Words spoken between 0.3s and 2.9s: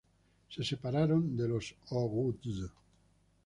Se separaron de los oghuz.